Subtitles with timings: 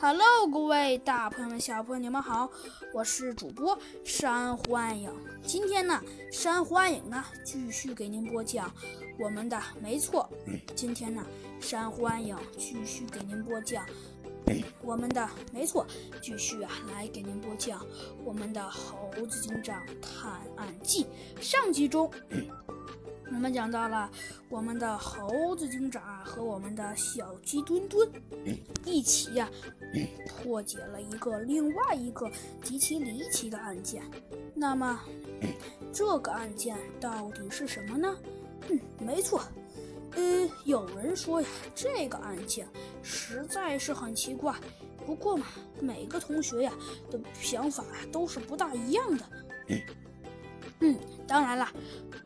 [0.00, 2.50] Hello，各位大朋友们、小朋友们，你们好，
[2.92, 5.10] 我是主播珊瑚暗影。
[5.42, 8.70] 今天呢，珊瑚暗影呢继续给您播讲
[9.18, 10.28] 我们的，没错，
[10.74, 11.24] 今天呢，
[11.60, 13.86] 珊瑚暗影继续给您播讲
[14.82, 15.86] 我们的，没错，
[16.20, 17.84] 继续啊来给您播讲
[18.24, 21.06] 我们的《猴子警长探案记》。
[21.40, 22.10] 上集中。
[23.34, 24.08] 我们讲到了
[24.48, 28.08] 我们的猴子警长和我们的小鸡墩墩
[28.86, 29.50] 一起呀，
[30.26, 32.30] 破解了一个另外一个
[32.62, 34.02] 极其离奇的案件。
[34.54, 34.98] 那么，
[35.92, 38.16] 这个案件到底是什么呢？
[38.70, 39.42] 嗯，没错，
[40.12, 42.66] 呃，有人说呀，这个案件
[43.02, 44.54] 实在是很奇怪。
[45.04, 45.48] 不过嘛，
[45.80, 46.72] 每个同学呀
[47.10, 49.24] 的想法都是不大一样的。
[49.66, 49.80] 嗯，
[50.80, 51.68] 嗯当然了。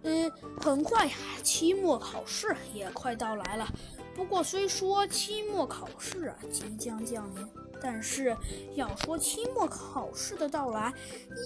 [0.02, 0.30] 嗯，
[0.60, 3.66] 很快呀，期末考试也快到来了。
[4.14, 7.46] 不过，虽说期末考试啊即将降临，
[7.80, 8.36] 但是
[8.74, 10.92] 要说期末考试的到来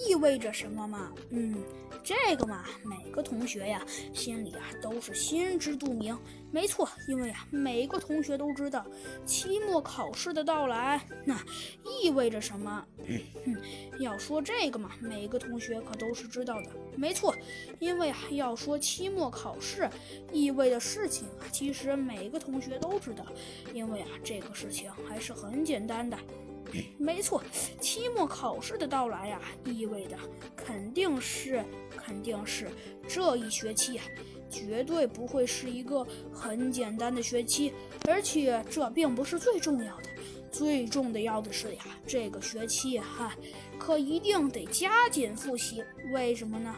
[0.07, 1.11] 意味着什么嘛？
[1.29, 1.55] 嗯。
[2.03, 6.17] 这个嘛，每个同学呀，心里啊都是心知肚明。
[6.53, 8.85] 没错，因为啊，每个同学都知道，
[9.25, 11.35] 期末考试的到来，那
[11.99, 12.85] 意味着什么？
[13.45, 13.57] 嗯，
[13.99, 16.69] 要说这个嘛，每个同学可都是知道的。
[16.95, 17.35] 没错，
[17.79, 19.89] 因为啊，要说期末考试
[20.31, 23.25] 意味的事情，其实每个同学都知道，
[23.73, 26.15] 因为啊，这个事情还是很简单的。
[26.97, 27.43] 没错，
[27.79, 30.17] 期末考试的到来呀，意味着
[30.55, 31.63] 肯定是，
[31.97, 32.69] 肯定是
[33.07, 34.03] 这一学期呀，
[34.53, 37.73] 绝对不会是一个很简单的学期。
[38.07, 40.09] 而且这并不是最重要的，
[40.51, 43.35] 最重要的是呀，这个学期哈，
[43.79, 45.83] 可一定得加紧复习。
[46.13, 46.75] 为什么呢？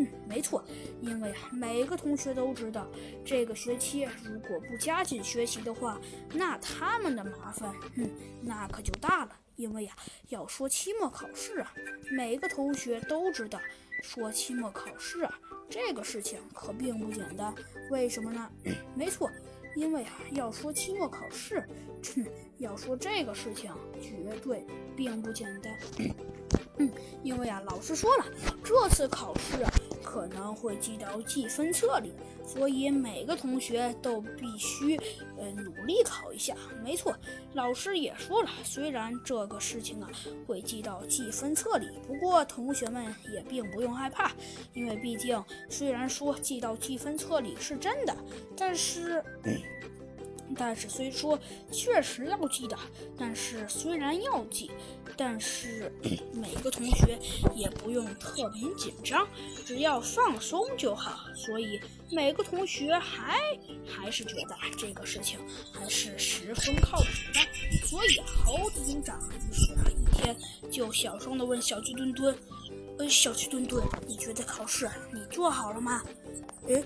[0.00, 0.62] 嗯，没错，
[1.00, 2.86] 因为啊，每个同学都知道，
[3.24, 6.00] 这个学期如果不加紧学习的话，
[6.32, 8.08] 那他们的麻烦，嗯，
[8.40, 9.30] 那可就大了。
[9.58, 9.92] 因为呀，
[10.28, 11.74] 要说期末考试啊，
[12.12, 13.60] 每个同学都知道，
[14.04, 15.34] 说期末考试啊，
[15.68, 17.52] 这个事情可并不简单。
[17.90, 18.48] 为什么呢？
[18.94, 19.28] 没错，
[19.74, 21.68] 因为啊，要说期末考试，
[22.14, 22.24] 哼，
[22.58, 24.64] 要说这个事情，绝对
[24.96, 25.76] 并不简单。
[26.78, 26.88] 嗯，
[27.24, 28.26] 因为啊，老师说了，
[28.62, 29.56] 这次考试。
[30.08, 34.96] 可能会记到记分册里，所以每个同学都必须
[35.36, 36.56] 呃努力考一下。
[36.82, 37.14] 没错，
[37.52, 40.08] 老师也说了，虽然这个事情啊
[40.46, 44.32] 会记到记分册里，不过同学们也并不用害怕，
[44.72, 48.16] 因为毕竟虽然说记到记分册里是真的，
[48.56, 49.22] 但是。
[50.56, 51.38] 但是虽说
[51.70, 52.78] 确实要记的，
[53.18, 54.70] 但是虽然要记，
[55.18, 55.92] 但是
[56.32, 57.18] 每个同学
[57.56, 59.26] 也不用特别紧张，
[59.66, 61.18] 只要放松就好。
[61.34, 61.80] 所以
[62.12, 63.36] 每个同学还
[63.84, 65.40] 还是觉得这个事情
[65.72, 67.40] 还是十分靠谱的。
[67.84, 70.36] 所以猴子警长于是啊一天
[70.70, 72.32] 就小声的问小鸡墩墩
[72.98, 76.00] ：“呃，小鸡墩墩，你觉得考试你做好了吗？”
[76.68, 76.84] 诶。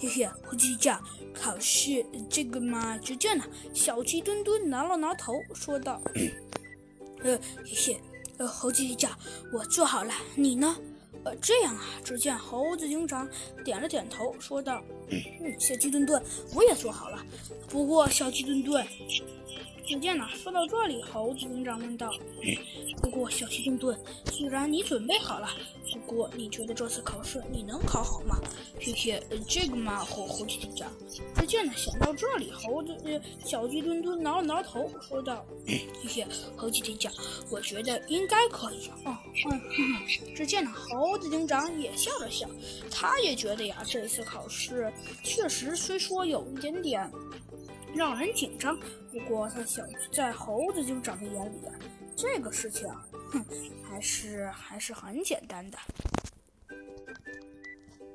[0.00, 1.02] 嘿嘿，猴子警长，
[1.34, 3.50] 考试这个嘛，就这样。
[3.74, 6.00] 小鸡墩墩挠了挠头，说道
[7.22, 8.00] ：“呃，谢谢，
[8.38, 9.18] 呃，猴子警长，
[9.52, 10.76] 我做好了，你呢？
[11.24, 13.28] 呃，这样啊。”只见猴子警长
[13.64, 16.22] 点了点头，说道：“嗯，小鸡墩墩，
[16.54, 17.24] 我也做好了。
[17.68, 18.86] 不过，小鸡墩墩。”
[19.88, 22.12] 只见呢，说到这里，猴子警长问道
[23.00, 23.98] ：“不过，小鸡墩墩，
[24.30, 25.48] 虽然你准备好了，
[25.90, 28.36] 不过你觉得这次考试你能考好吗？”
[28.78, 30.92] 嘿嘿，这个嘛，猴猴子警长。
[31.36, 37.10] 只见呢，想到这里，猴子呃，小鸡墩墩挠了挠头，说道：“嘿嘿，猴子警长，
[37.50, 39.16] 我觉得应该可以。”哦，
[39.50, 42.46] 嗯，只见呢，猴子警长也笑了笑，
[42.90, 44.92] 他也觉得呀，这次考试
[45.24, 47.10] 确实虽说有一点点。
[47.94, 48.78] 让人紧张。
[49.18, 51.74] 不过，他想在猴子警长的眼里啊，
[52.16, 52.88] 这个事情，
[53.30, 53.44] 哼，
[53.82, 55.78] 还是还是很简单的。